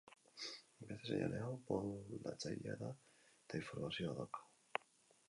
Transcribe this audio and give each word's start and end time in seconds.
Beste 0.85 0.95
seinale 1.09 1.41
hau 1.49 1.81
modulatzailea 1.91 2.79
da, 2.79 2.89
eta 3.35 3.61
informazioa 3.63 4.17
dauka. 4.23 4.83